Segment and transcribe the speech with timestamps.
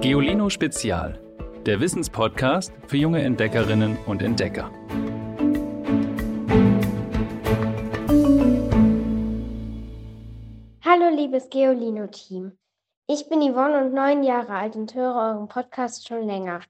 [0.00, 1.18] Geolino Spezial,
[1.66, 4.70] der Wissenspodcast für junge Entdeckerinnen und Entdecker.
[10.84, 12.52] Hallo liebes Geolino-Team.
[13.08, 16.60] Ich bin Yvonne und neun Jahre alt und höre euren Podcast schon länger.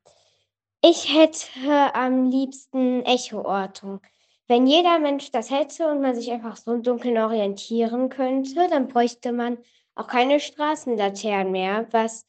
[0.83, 4.01] Ich hätte am liebsten Echoortung.
[4.47, 8.89] Wenn jeder Mensch das hätte und man sich einfach so im Dunkeln orientieren könnte, dann
[8.89, 9.59] bräuchte man
[9.95, 12.25] auch keine Straßenlaternen mehr, was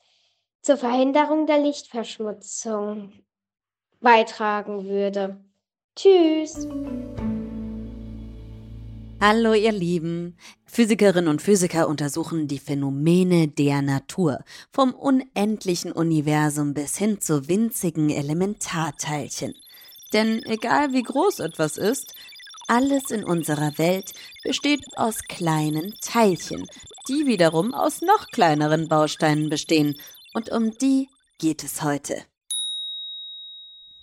[0.62, 3.14] zur Verhinderung der Lichtverschmutzung
[4.02, 5.43] beitragen würde.
[5.96, 6.68] Tschüss!
[9.21, 10.38] Hallo ihr Lieben.
[10.66, 14.39] Physikerinnen und Physiker untersuchen die Phänomene der Natur,
[14.71, 19.55] vom unendlichen Universum bis hin zu winzigen Elementarteilchen.
[20.14, 22.14] Denn egal wie groß etwas ist,
[22.68, 24.14] alles in unserer Welt
[24.44, 26.66] besteht aus kleinen Teilchen,
[27.10, 29.97] die wiederum aus noch kleineren Bausteinen bestehen
[30.33, 32.16] und um die geht es heute.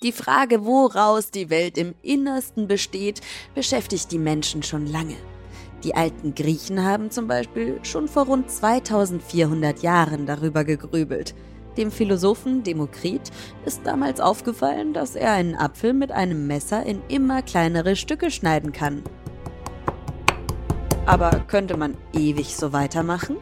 [0.02, 3.20] Die Frage, woraus die Welt im Innersten besteht,
[3.54, 5.16] beschäftigt die Menschen schon lange.
[5.84, 11.34] Die alten Griechen haben zum Beispiel schon vor rund 2400 Jahren darüber gegrübelt.
[11.76, 13.30] Dem Philosophen Demokrit
[13.64, 18.72] ist damals aufgefallen, dass er einen Apfel mit einem Messer in immer kleinere Stücke schneiden
[18.72, 19.02] kann.
[21.04, 23.36] Aber könnte man ewig so weitermachen?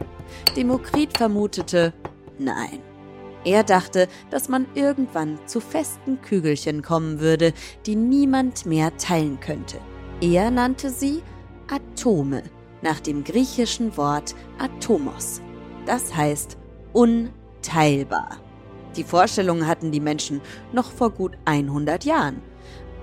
[0.55, 1.93] Demokrit vermutete,
[2.39, 2.81] nein.
[3.43, 7.53] Er dachte, dass man irgendwann zu festen Kügelchen kommen würde,
[7.85, 9.77] die niemand mehr teilen könnte.
[10.19, 11.21] Er nannte sie
[11.69, 12.43] Atome,
[12.81, 15.41] nach dem griechischen Wort Atomos.
[15.85, 16.57] Das heißt
[16.93, 18.37] unteilbar.
[18.95, 20.41] Die Vorstellung hatten die Menschen
[20.71, 22.41] noch vor gut 100 Jahren.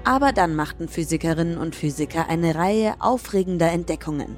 [0.04, 4.36] Aber dann machten Physikerinnen und Physiker eine Reihe aufregender Entdeckungen.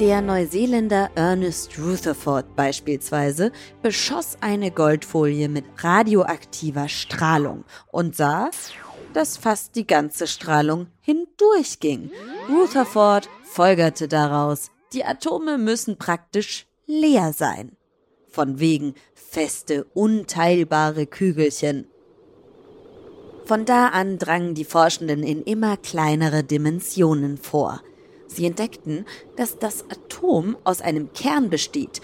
[0.00, 8.50] Der Neuseeländer Ernest Rutherford beispielsweise beschoss eine Goldfolie mit radioaktiver Strahlung und sah,
[9.12, 12.10] dass fast die ganze Strahlung hindurchging.
[12.48, 17.76] Rutherford folgerte daraus, die Atome müssen praktisch leer sein.
[18.30, 21.86] Von wegen feste, unteilbare Kügelchen.
[23.44, 27.82] Von da an drangen die Forschenden in immer kleinere Dimensionen vor.
[28.32, 32.00] Sie entdeckten, dass das Atom aus einem Kern besteht,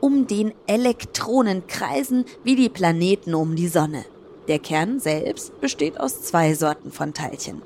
[0.00, 4.04] um den Elektronen kreisen wie die Planeten um die Sonne.
[4.48, 7.62] Der Kern selbst besteht aus zwei Sorten von Teilchen,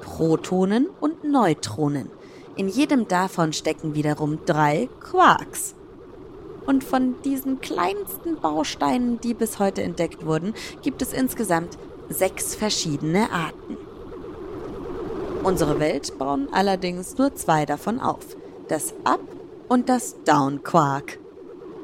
[0.00, 2.08] Protonen und Neutronen.
[2.54, 5.74] In jedem davon stecken wiederum drei Quarks.
[6.66, 11.78] Und von diesen kleinsten Bausteinen, die bis heute entdeckt wurden, gibt es insgesamt
[12.08, 13.76] sechs verschiedene Arten.
[15.46, 18.36] Unsere Welt bauen allerdings nur zwei davon auf.
[18.66, 19.20] Das Up-
[19.68, 21.20] und das Down-Quark.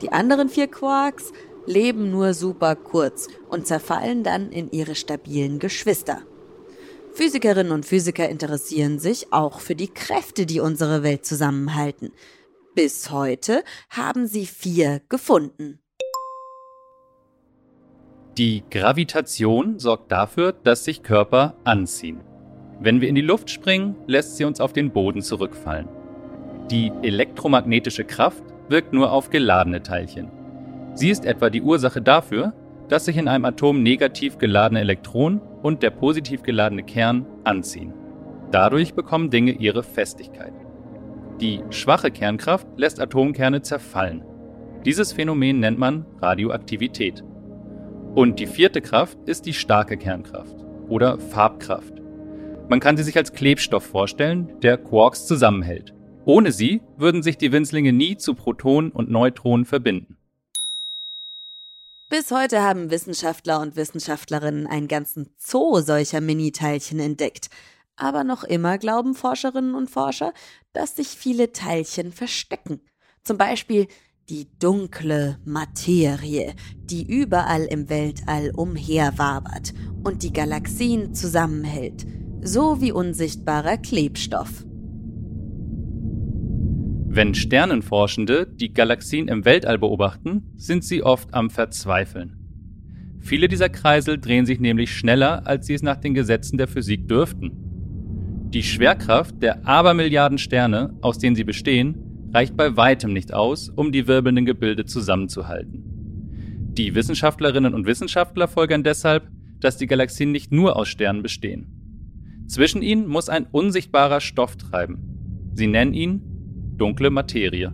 [0.02, 1.32] Die anderen vier Quarks
[1.64, 6.22] leben nur super kurz und zerfallen dann in ihre stabilen Geschwister.
[7.12, 12.10] Physikerinnen und Physiker interessieren sich auch für die Kräfte, die unsere Welt zusammenhalten.
[12.74, 15.78] Bis heute haben sie vier gefunden.
[18.36, 22.24] Die Gravitation sorgt dafür, dass sich Körper anziehen.
[22.82, 25.88] Wenn wir in die Luft springen, lässt sie uns auf den Boden zurückfallen.
[26.68, 30.32] Die elektromagnetische Kraft wirkt nur auf geladene Teilchen.
[30.94, 32.52] Sie ist etwa die Ursache dafür,
[32.88, 37.94] dass sich in einem Atom negativ geladene Elektronen und der positiv geladene Kern anziehen.
[38.50, 40.52] Dadurch bekommen Dinge ihre Festigkeit.
[41.40, 44.24] Die schwache Kernkraft lässt Atomkerne zerfallen.
[44.84, 47.22] Dieses Phänomen nennt man Radioaktivität.
[48.16, 50.56] Und die vierte Kraft ist die starke Kernkraft
[50.88, 52.01] oder Farbkraft.
[52.72, 55.92] Man kann sie sich als Klebstoff vorstellen, der Quarks zusammenhält.
[56.24, 60.16] Ohne sie würden sich die Winzlinge nie zu Protonen und Neutronen verbinden.
[62.08, 67.50] Bis heute haben Wissenschaftler und Wissenschaftlerinnen einen ganzen Zoo solcher Miniteilchen entdeckt.
[67.96, 70.32] Aber noch immer glauben Forscherinnen und Forscher,
[70.72, 72.80] dass sich viele Teilchen verstecken.
[73.22, 73.86] Zum Beispiel
[74.30, 76.54] die dunkle Materie,
[76.84, 82.06] die überall im Weltall umherwabert und die Galaxien zusammenhält
[82.42, 84.64] so wie unsichtbarer Klebstoff.
[87.14, 92.36] Wenn Sternenforschende die Galaxien im Weltall beobachten, sind sie oft am Verzweifeln.
[93.20, 97.06] Viele dieser Kreisel drehen sich nämlich schneller, als sie es nach den Gesetzen der Physik
[97.06, 97.52] dürften.
[98.52, 103.92] Die Schwerkraft der Abermilliarden Sterne, aus denen sie bestehen, reicht bei weitem nicht aus, um
[103.92, 105.84] die wirbelnden Gebilde zusammenzuhalten.
[106.72, 109.30] Die Wissenschaftlerinnen und Wissenschaftler folgern deshalb,
[109.60, 111.81] dass die Galaxien nicht nur aus Sternen bestehen.
[112.46, 115.50] Zwischen ihnen muss ein unsichtbarer Stoff treiben.
[115.54, 116.22] Sie nennen ihn
[116.76, 117.72] dunkle Materie.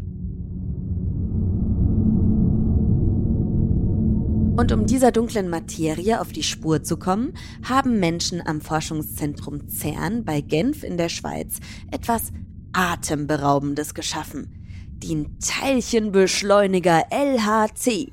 [4.59, 7.33] Und um dieser dunklen Materie auf die Spur zu kommen,
[7.63, 11.59] haben Menschen am Forschungszentrum CERN bei Genf in der Schweiz
[11.93, 12.33] etwas
[12.73, 14.53] Atemberaubendes geschaffen.
[14.97, 18.11] Den Teilchenbeschleuniger LHC.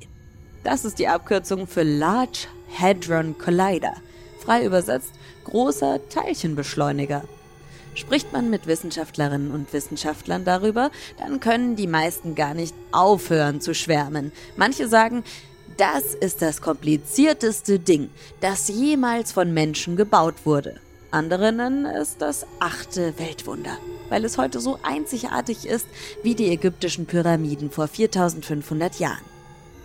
[0.62, 2.46] Das ist die Abkürzung für Large
[2.78, 3.94] Hadron Collider.
[4.38, 5.14] Frei übersetzt
[5.46, 7.22] großer Teilchenbeschleuniger.
[7.94, 13.74] Spricht man mit Wissenschaftlerinnen und Wissenschaftlern darüber, dann können die meisten gar nicht aufhören zu
[13.74, 14.32] schwärmen.
[14.56, 15.24] Manche sagen,
[15.78, 18.10] das ist das komplizierteste Ding,
[18.40, 20.80] das jemals von Menschen gebaut wurde.
[21.10, 23.78] Andere nennen es das achte Weltwunder,
[24.08, 25.86] weil es heute so einzigartig ist
[26.22, 29.24] wie die ägyptischen Pyramiden vor 4500 Jahren.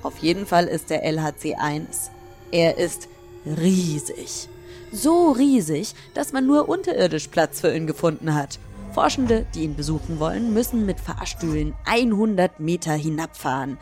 [0.04, 2.10] Auf jeden Fall ist der LHC 1.
[2.52, 3.08] Er ist
[3.46, 4.50] riesig.
[4.92, 8.60] So riesig, dass man nur unterirdisch Platz für ihn gefunden hat.
[8.94, 13.78] Forschende, die ihn besuchen wollen, müssen mit Fahrstühlen 100 Meter hinabfahren.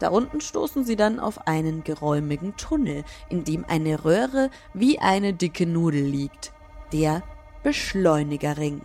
[0.00, 5.32] Da unten stoßen sie dann auf einen geräumigen Tunnel, in dem eine Röhre wie eine
[5.32, 6.52] dicke Nudel liegt.
[6.92, 7.22] Der
[7.62, 8.80] Beschleunigerring.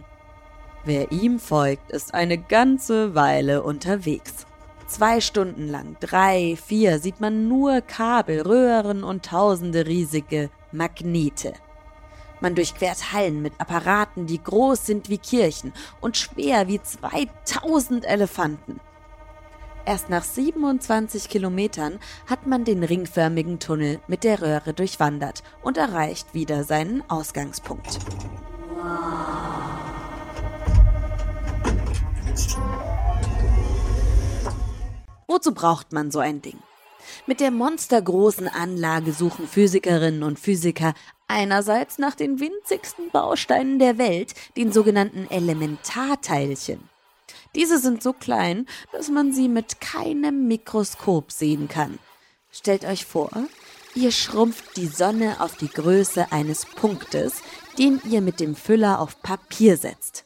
[0.86, 4.46] Wer ihm folgt, ist eine ganze Weile unterwegs.
[4.86, 11.54] Zwei Stunden lang, drei, vier, sieht man nur Kabel, Röhren und tausende riesige Magnete.
[12.42, 15.72] Man durchquert Hallen mit Apparaten, die groß sind wie Kirchen
[16.02, 18.81] und schwer wie 2000 Elefanten.
[19.86, 26.34] Erst nach 27 Kilometern hat man den ringförmigen Tunnel mit der Röhre durchwandert und erreicht
[26.34, 28.00] wieder seinen Ausgangspunkt.
[35.28, 36.60] Wozu braucht man so ein Ding?
[37.27, 40.94] Mit der monstergroßen Anlage suchen Physikerinnen und Physiker
[41.27, 46.89] einerseits nach den winzigsten Bausteinen der Welt, den sogenannten Elementarteilchen.
[47.55, 52.00] Diese sind so klein, dass man sie mit keinem Mikroskop sehen kann.
[52.51, 53.31] Stellt euch vor,
[53.95, 57.41] ihr schrumpft die Sonne auf die Größe eines Punktes,
[57.77, 60.25] den ihr mit dem Füller auf Papier setzt.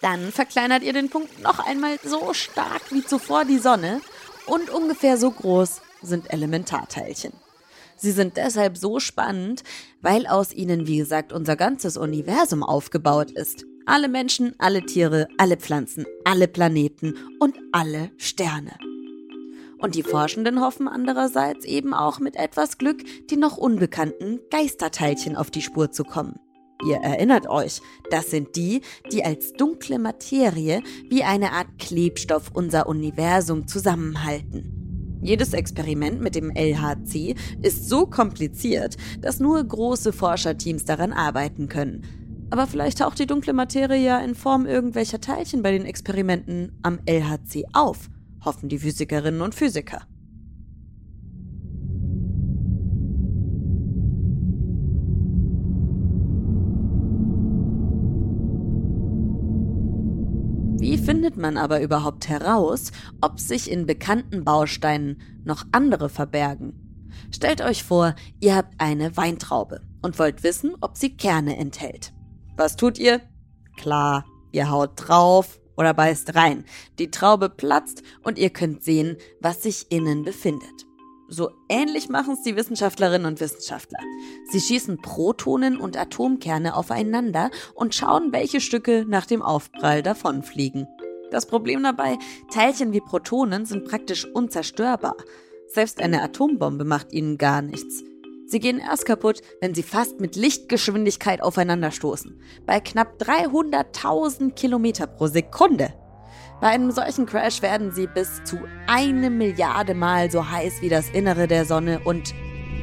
[0.00, 4.00] Dann verkleinert ihr den Punkt noch einmal so stark wie zuvor die Sonne
[4.48, 7.32] und ungefähr so groß sind Elementarteilchen.
[7.96, 9.64] Sie sind deshalb so spannend,
[10.00, 13.66] weil aus ihnen, wie gesagt, unser ganzes Universum aufgebaut ist.
[13.86, 18.72] Alle Menschen, alle Tiere, alle Pflanzen, alle Planeten und alle Sterne.
[19.78, 25.50] Und die Forschenden hoffen andererseits eben auch mit etwas Glück, die noch unbekannten Geisterteilchen auf
[25.50, 26.38] die Spur zu kommen.
[26.86, 27.80] Ihr erinnert euch,
[28.10, 35.18] das sind die, die als dunkle Materie wie eine Art Klebstoff unser Universum zusammenhalten.
[35.20, 42.04] Jedes Experiment mit dem LHC ist so kompliziert, dass nur große Forscherteams daran arbeiten können.
[42.50, 47.00] Aber vielleicht taucht die dunkle Materie ja in Form irgendwelcher Teilchen bei den Experimenten am
[47.06, 48.08] LHC auf,
[48.44, 50.02] hoffen die Physikerinnen und Physiker.
[60.78, 67.08] Wie findet man aber überhaupt heraus, ob sich in bekannten Bausteinen noch andere verbergen?
[67.34, 72.12] Stellt euch vor, ihr habt eine Weintraube und wollt wissen, ob sie Kerne enthält.
[72.56, 73.20] Was tut ihr?
[73.76, 76.64] Klar, ihr haut drauf oder beißt rein.
[77.00, 80.87] Die Traube platzt und ihr könnt sehen, was sich innen befindet.
[81.30, 83.98] So ähnlich machen es die Wissenschaftlerinnen und Wissenschaftler.
[84.50, 90.88] Sie schießen Protonen und Atomkerne aufeinander und schauen, welche Stücke nach dem Aufprall davonfliegen.
[91.30, 92.16] Das Problem dabei,
[92.50, 95.16] Teilchen wie Protonen sind praktisch unzerstörbar.
[95.66, 98.02] Selbst eine Atombombe macht ihnen gar nichts.
[98.46, 102.40] Sie gehen erst kaputt, wenn sie fast mit Lichtgeschwindigkeit aufeinanderstoßen.
[102.64, 105.92] Bei knapp 300.000 Kilometer pro Sekunde.
[106.60, 111.08] Bei einem solchen Crash werden sie bis zu eine Milliarde Mal so heiß wie das
[111.10, 112.34] Innere der Sonne und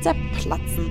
[0.01, 0.89] zerplatzen.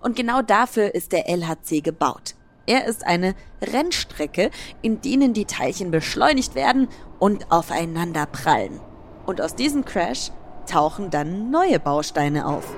[0.00, 2.34] Und genau dafür ist der LHC gebaut.
[2.66, 4.50] Er ist eine Rennstrecke,
[4.80, 6.88] in denen die Teilchen beschleunigt werden
[7.18, 8.80] und aufeinander prallen.
[9.26, 10.30] Und aus diesem Crash
[10.70, 12.76] tauchen dann neue Bausteine auf.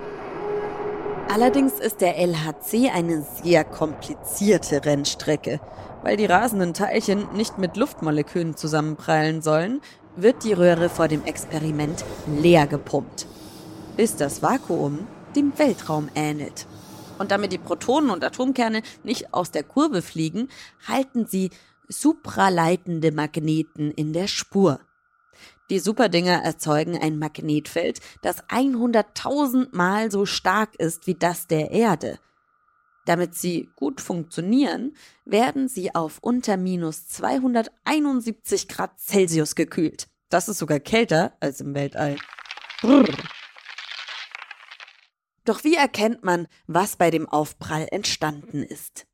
[1.29, 5.61] Allerdings ist der LHC eine sehr komplizierte Rennstrecke.
[6.03, 9.81] Weil die rasenden Teilchen nicht mit Luftmolekülen zusammenprallen sollen,
[10.17, 13.27] wird die Röhre vor dem Experiment leer gepumpt,
[13.97, 16.67] bis das Vakuum dem Weltraum ähnelt.
[17.19, 20.49] Und damit die Protonen und Atomkerne nicht aus der Kurve fliegen,
[20.87, 21.51] halten sie
[21.89, 24.81] supraleitende Magneten in der Spur.
[25.71, 32.19] Die Superdinger erzeugen ein Magnetfeld, das 100.000 Mal so stark ist wie das der Erde.
[33.07, 40.09] Damit sie gut funktionieren, werden sie auf unter minus 271 Grad Celsius gekühlt.
[40.29, 42.17] Das ist sogar kälter als im Weltall.
[42.81, 43.07] Brrr.
[45.45, 49.07] Doch wie erkennt man, was bei dem Aufprall entstanden ist?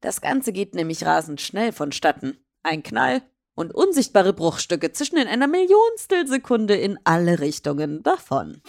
[0.00, 2.38] Das Ganze geht nämlich rasend schnell vonstatten.
[2.62, 3.22] Ein Knall
[3.58, 8.62] und unsichtbare Bruchstücke zischen in einer Millionstel Sekunde in alle Richtungen davon.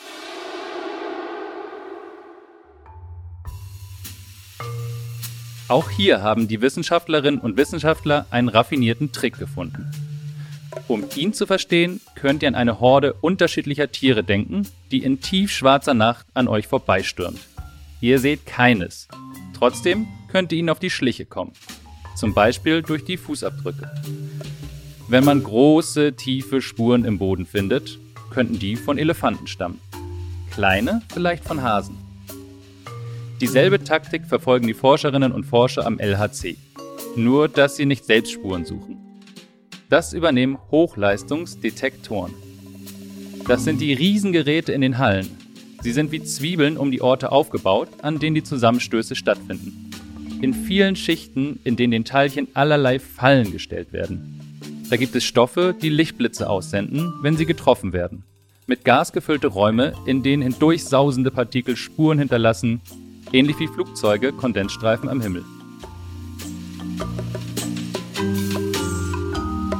[5.67, 9.91] Auch hier haben die Wissenschaftlerinnen und Wissenschaftler einen raffinierten Trick gefunden.
[10.87, 15.93] Um ihn zu verstehen, könnt ihr an eine Horde unterschiedlicher Tiere denken, die in tiefschwarzer
[15.93, 17.39] Nacht an euch vorbeistürmt.
[18.01, 19.07] Ihr seht keines.
[19.55, 21.53] Trotzdem könnt ihr ihnen auf die Schliche kommen.
[22.15, 23.91] Zum Beispiel durch die Fußabdrücke.
[25.09, 27.97] Wenn man große, tiefe Spuren im Boden findet,
[28.29, 29.81] könnten die von Elefanten stammen.
[30.51, 31.97] Kleine vielleicht von Hasen.
[33.41, 36.57] Dieselbe Taktik verfolgen die Forscherinnen und Forscher am LHC.
[37.15, 38.97] Nur, dass sie nicht selbst Spuren suchen.
[39.89, 42.35] Das übernehmen Hochleistungsdetektoren.
[43.47, 45.27] Das sind die Riesengeräte in den Hallen.
[45.81, 49.89] Sie sind wie Zwiebeln um die Orte aufgebaut, an denen die Zusammenstöße stattfinden.
[50.43, 54.48] In vielen Schichten, in denen den Teilchen allerlei Fallen gestellt werden.
[54.89, 58.23] Da gibt es Stoffe, die Lichtblitze aussenden, wenn sie getroffen werden.
[58.65, 62.81] Mit Gas gefüllte Räume, in denen hindurchsausende Partikel Spuren hinterlassen,
[63.31, 65.45] ähnlich wie Flugzeuge Kondensstreifen am Himmel.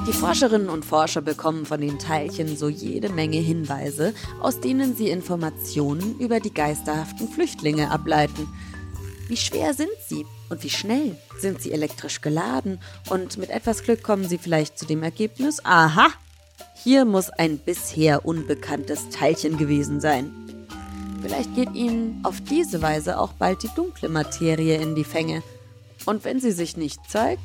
[0.07, 5.09] Die Forscherinnen und Forscher bekommen von den Teilchen so jede Menge Hinweise, aus denen sie
[5.09, 8.47] Informationen über die geisterhaften Flüchtlinge ableiten.
[9.29, 12.79] Wie schwer sind sie und wie schnell sind sie elektrisch geladen?
[13.11, 16.07] Und mit etwas Glück kommen sie vielleicht zu dem Ergebnis, aha,
[16.83, 20.31] hier muss ein bisher unbekanntes Teilchen gewesen sein.
[21.21, 25.43] Vielleicht geht ihnen auf diese Weise auch bald die dunkle Materie in die Fänge.
[26.07, 27.43] Und wenn sie sich nicht zeigt,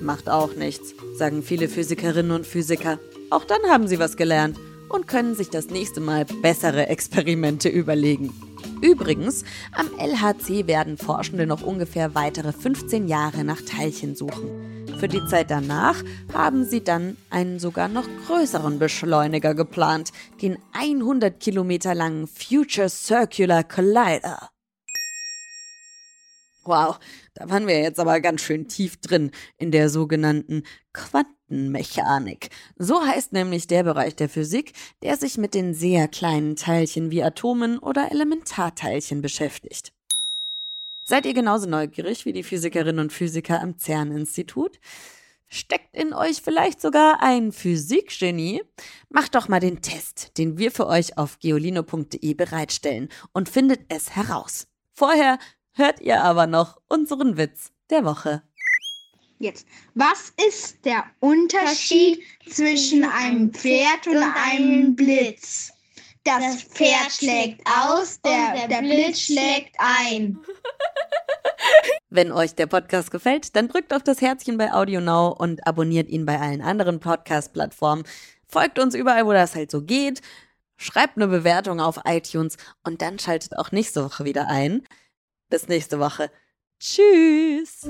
[0.00, 3.00] macht auch nichts, sagen viele Physikerinnen und Physiker.
[3.30, 4.56] Auch dann haben sie was gelernt
[4.88, 8.32] und können sich das nächste Mal bessere Experimente überlegen.
[8.84, 14.84] Übrigens, am LHC werden Forschende noch ungefähr weitere 15 Jahre nach Teilchen suchen.
[15.00, 16.02] Für die Zeit danach
[16.34, 20.10] haben sie dann einen sogar noch größeren Beschleuniger geplant,
[20.42, 24.50] den 100 Kilometer langen Future Circular Collider.
[26.64, 26.98] Wow,
[27.34, 30.62] da waren wir jetzt aber ganz schön tief drin in der sogenannten
[30.92, 32.48] Quantenmechanik.
[32.76, 34.72] So heißt nämlich der Bereich der Physik,
[35.02, 39.92] der sich mit den sehr kleinen Teilchen wie Atomen oder Elementarteilchen beschäftigt.
[41.02, 44.78] Seid ihr genauso neugierig wie die Physikerinnen und Physiker am CERN-Institut?
[45.48, 48.62] Steckt in euch vielleicht sogar ein Physikgenie?
[49.10, 54.16] Macht doch mal den Test, den wir für euch auf geolino.de bereitstellen und findet es
[54.16, 54.66] heraus.
[54.92, 55.38] Vorher
[55.74, 58.42] hört ihr aber noch unseren Witz der Woche.
[59.38, 65.70] Jetzt, was ist der Unterschied zwischen einem Pferd und einem Blitz?
[66.22, 70.38] Das Pferd schlägt aus, der, der Blitz schlägt ein.
[72.08, 76.24] Wenn euch der Podcast gefällt, dann drückt auf das Herzchen bei AudioNow und abonniert ihn
[76.24, 78.04] bei allen anderen Podcast-Plattformen.
[78.48, 80.22] Folgt uns überall, wo das halt so geht.
[80.76, 84.86] Schreibt eine Bewertung auf iTunes und dann schaltet auch nächste Woche wieder ein.
[85.54, 86.32] Bis nächste Woche.
[86.80, 87.86] Tschüss!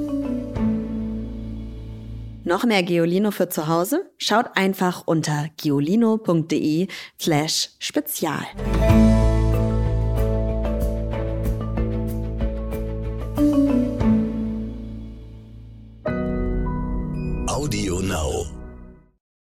[2.45, 4.11] Noch mehr Geolino für zu Hause?
[4.19, 8.45] Schaut einfach unter geolino.de slash spezial.